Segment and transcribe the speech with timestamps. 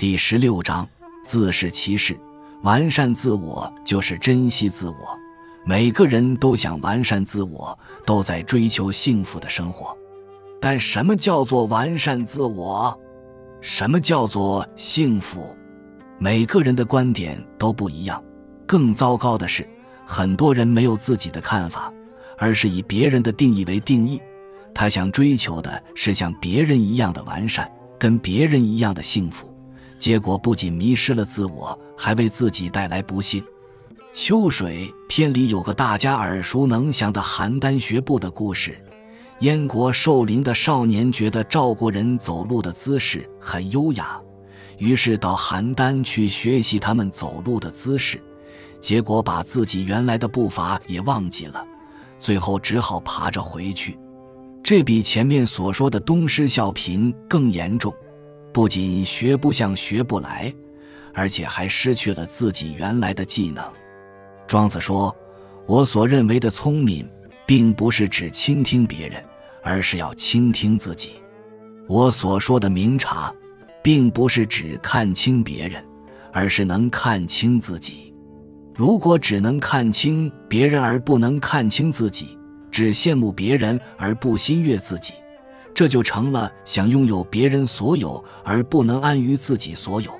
[0.00, 0.88] 第十六章：
[1.26, 2.18] 自是其事，
[2.62, 5.18] 完善自我就是珍惜自我。
[5.62, 9.94] 每个人都想完善自我，都在追求幸福的生活。
[10.58, 12.98] 但什么叫做完善自我？
[13.60, 15.54] 什么叫做幸福？
[16.18, 18.24] 每个人的观点都不一样。
[18.66, 19.68] 更糟糕的是，
[20.06, 21.92] 很多人没有自己的看法，
[22.38, 24.18] 而是以别人的定义为定义。
[24.74, 29.49] 他想追求的是像别人一样的完善，跟别人一样的幸福，
[30.00, 33.44] 结果不仅迷失了自我，还为自己带来不幸。
[34.14, 38.76] 秋水篇里有个大家耳熟能详的邯郸学步的故事。
[39.40, 44.20] 燕国寿陵的少年觉得赵国人走路的姿势很优雅，
[44.78, 48.20] 于是到邯郸去学习他们走路的姿势，
[48.80, 51.64] 结果把自己原来的步伐也忘记了，
[52.18, 53.98] 最后只好爬着回去。
[54.62, 57.94] 这比前面所说的东施效颦更严重，
[58.52, 60.52] 不仅学不像学不来，
[61.14, 63.64] 而且还失去了自己原来的技能。
[64.46, 65.14] 庄子说
[65.66, 67.08] ：“我所认为的聪明，
[67.46, 69.22] 并不是指倾听别人，
[69.62, 71.10] 而是要倾听自己；
[71.88, 73.32] 我所说的明察，
[73.82, 75.84] 并不是指看清别人，
[76.32, 78.12] 而是能看清自己。
[78.74, 82.36] 如果只能看清别人而不能看清自己，
[82.70, 85.12] 只羡慕别人而不心悦自己，
[85.80, 90.10] 这就成了想拥有别人所有而不能安于自己所有，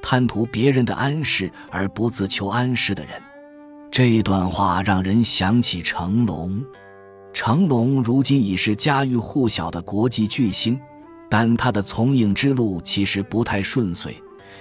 [0.00, 3.20] 贪图别人的安适而不自求安适的人。”
[3.92, 6.64] 这段话让人想起成龙。
[7.34, 10.80] 成龙如今已是家喻户晓的国际巨星，
[11.28, 14.14] 但他的从影之路其实不太顺遂，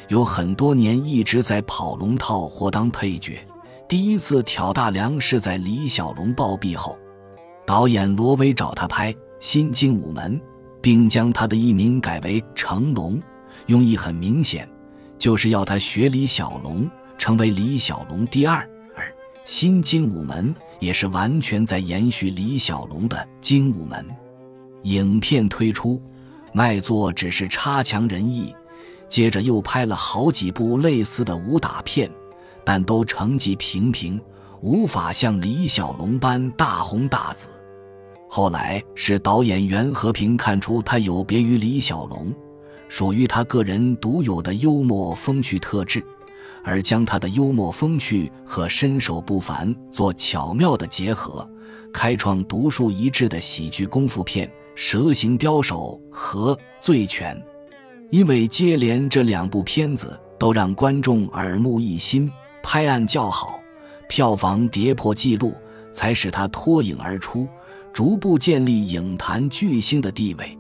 [0.10, 3.40] 有很多年一直在跑龙套或当配角。
[3.88, 7.00] 第一次挑大梁是在李小龙暴毙后，
[7.66, 10.38] 导演罗威找他拍《新精武门》，
[10.82, 13.22] 并将他的艺名改为成龙，
[13.68, 14.68] 用意很明显，
[15.18, 18.58] 就是要他学李小龙，成为李小龙第二。
[18.96, 19.14] 而
[19.44, 24.06] 新精武门也是完全在延续李小龙的精武门。
[24.84, 26.02] 影片推出，
[26.54, 28.56] 卖座只是差强人意。
[29.10, 32.10] 接着又拍了好几部类似的武打片，
[32.64, 34.22] 但都成绩平平，
[34.62, 37.50] 无法像李小龙般大红大紫。
[38.32, 42.32] 后来是导演袁和平看出他有别于李小龙，
[42.88, 46.02] 属于他个人独有的幽默风趣特质。
[46.64, 51.50] 而将他的幽默风趣和身手不凡做巧妙的结合，
[51.92, 57.36] 开创独树一帜的喜剧功夫片《蛇形刁手》和《醉拳》。
[58.12, 63.60] 因为接连这两部片子都让观众耳目一新，拍案叫好，
[64.08, 65.56] 票房跌破纪录，
[65.92, 67.48] 才使他脱颖而出，
[68.00, 70.58] 逐步建立影坛巨星的地位。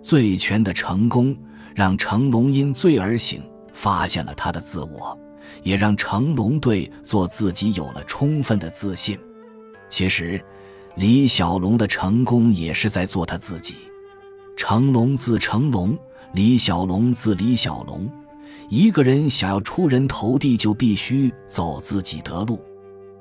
[0.02, 1.32] 《醉拳》的成功
[1.76, 3.40] 让成龙因醉而醒，
[3.72, 5.16] 发现了他的自我。
[5.62, 9.16] 也让成龙对做自己有了充分的自信。
[9.88, 10.44] 其实，
[10.96, 13.76] 李小龙的成功也是在做他自己。
[14.56, 15.96] 成龙自成龙，
[16.34, 18.10] 李小龙自李小龙。
[18.68, 22.60] 一个人想要出人头地，就必须走自己的路。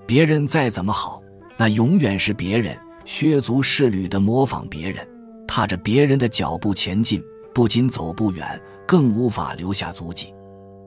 [0.08, 1.22] 别人再怎么好，
[1.58, 2.76] 那永远是别人
[3.12, 5.06] 削足适履的模仿别人，
[5.46, 7.22] 踏着别人的脚步前进，
[7.54, 10.34] 不仅走不远，更无法留下足迹。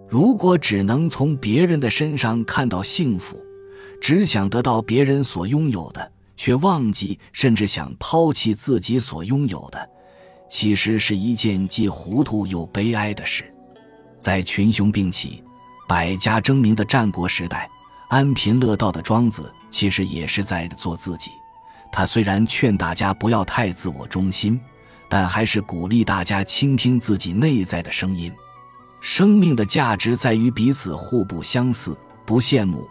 [0.09, 3.39] 如果只能从别人的身上看到幸福，
[4.01, 9.87] 只想得到别人所拥有的，却忘记甚至想抛弃自己所拥有的，
[10.49, 13.45] 其实是一件既糊涂又悲哀的事。
[14.19, 15.45] 在群雄并起、
[15.87, 17.69] 百家争鸣的战国时代，
[18.09, 21.31] 安贫乐道的庄子其实也是在做自己。
[21.97, 24.61] 他虽然劝大家不要太自我中心，
[25.09, 28.33] 但还是鼓励大家倾听自己内在的声音。
[29.01, 31.97] 生命的价值在于彼此互不相似，
[32.27, 32.85] 不羡慕，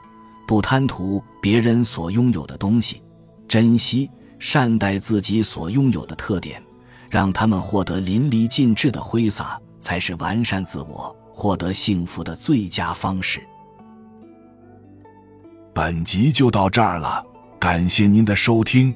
[0.47, 3.02] 不贪图别人所拥有的东西，
[3.46, 4.09] 珍惜、
[4.40, 6.63] 善待自己所拥有的特点，
[7.09, 13.42] 让他们获得淋漓尽致的挥洒，才是完善自我、获得幸福的最佳方式。
[15.74, 17.22] 本集就到这儿了，
[17.60, 18.95] 感谢您的收听，